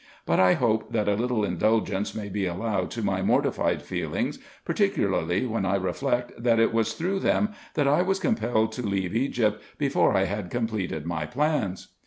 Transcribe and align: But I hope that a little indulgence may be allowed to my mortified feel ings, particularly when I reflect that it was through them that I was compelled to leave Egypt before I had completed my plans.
But 0.25 0.39
I 0.39 0.53
hope 0.53 0.91
that 0.93 1.07
a 1.07 1.13
little 1.13 1.45
indulgence 1.45 2.15
may 2.15 2.27
be 2.27 2.47
allowed 2.47 2.89
to 2.89 3.03
my 3.03 3.21
mortified 3.21 3.83
feel 3.83 4.15
ings, 4.15 4.39
particularly 4.65 5.45
when 5.45 5.63
I 5.63 5.75
reflect 5.75 6.31
that 6.41 6.57
it 6.59 6.73
was 6.73 6.93
through 6.95 7.19
them 7.19 7.49
that 7.75 7.87
I 7.87 8.01
was 8.01 8.19
compelled 8.19 8.71
to 8.71 8.81
leave 8.81 9.15
Egypt 9.15 9.61
before 9.77 10.15
I 10.17 10.23
had 10.23 10.49
completed 10.49 11.05
my 11.05 11.27
plans. 11.27 11.89